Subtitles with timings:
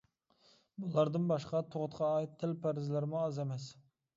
[0.85, 3.71] بۇلاردىن باشقا تۇغۇتقا ئائىت تىل پەرھىزلىرىمۇ ئاز ئەمەس.